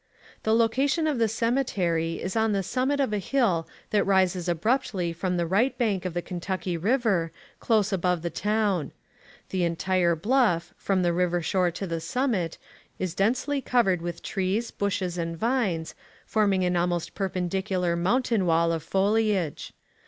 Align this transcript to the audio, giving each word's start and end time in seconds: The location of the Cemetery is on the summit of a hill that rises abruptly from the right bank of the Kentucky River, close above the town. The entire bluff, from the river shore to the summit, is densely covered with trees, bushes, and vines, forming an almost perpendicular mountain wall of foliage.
The 0.41 0.55
location 0.55 1.05
of 1.05 1.19
the 1.19 1.27
Cemetery 1.27 2.13
is 2.19 2.35
on 2.35 2.53
the 2.53 2.63
summit 2.63 2.99
of 2.99 3.13
a 3.13 3.19
hill 3.19 3.67
that 3.91 4.03
rises 4.03 4.49
abruptly 4.49 5.13
from 5.13 5.37
the 5.37 5.45
right 5.45 5.77
bank 5.77 6.05
of 6.05 6.15
the 6.15 6.23
Kentucky 6.23 6.75
River, 6.75 7.31
close 7.59 7.93
above 7.93 8.23
the 8.23 8.31
town. 8.31 8.93
The 9.49 9.63
entire 9.63 10.15
bluff, 10.15 10.73
from 10.75 11.03
the 11.03 11.13
river 11.13 11.43
shore 11.43 11.69
to 11.69 11.85
the 11.85 12.01
summit, 12.01 12.57
is 12.97 13.13
densely 13.13 13.61
covered 13.61 14.01
with 14.01 14.23
trees, 14.23 14.71
bushes, 14.71 15.19
and 15.19 15.37
vines, 15.37 15.93
forming 16.25 16.63
an 16.65 16.75
almost 16.75 17.13
perpendicular 17.13 17.95
mountain 17.95 18.47
wall 18.47 18.71
of 18.71 18.81
foliage. 18.81 19.71